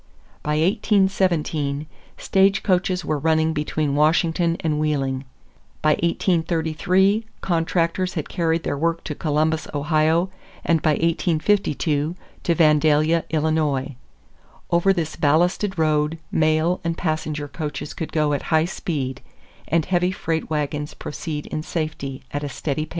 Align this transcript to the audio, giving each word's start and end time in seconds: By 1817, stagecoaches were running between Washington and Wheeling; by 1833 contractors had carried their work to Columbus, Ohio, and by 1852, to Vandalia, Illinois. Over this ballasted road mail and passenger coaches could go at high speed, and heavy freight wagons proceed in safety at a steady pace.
By 0.41 0.53
1817, 0.55 1.85
stagecoaches 2.17 3.05
were 3.05 3.19
running 3.19 3.53
between 3.53 3.93
Washington 3.93 4.57
and 4.61 4.79
Wheeling; 4.79 5.25
by 5.83 5.91
1833 5.91 7.23
contractors 7.41 8.15
had 8.15 8.27
carried 8.27 8.63
their 8.63 8.75
work 8.79 9.03
to 9.03 9.13
Columbus, 9.13 9.67
Ohio, 9.75 10.31
and 10.65 10.81
by 10.81 10.93
1852, 10.93 12.15
to 12.41 12.55
Vandalia, 12.55 13.25
Illinois. 13.29 13.95
Over 14.71 14.91
this 14.91 15.15
ballasted 15.15 15.77
road 15.77 16.17
mail 16.31 16.81
and 16.83 16.97
passenger 16.97 17.47
coaches 17.47 17.93
could 17.93 18.11
go 18.11 18.33
at 18.33 18.41
high 18.49 18.65
speed, 18.65 19.21
and 19.67 19.85
heavy 19.85 20.11
freight 20.11 20.49
wagons 20.49 20.95
proceed 20.95 21.45
in 21.45 21.61
safety 21.61 22.23
at 22.31 22.43
a 22.43 22.49
steady 22.49 22.87
pace. 22.87 22.89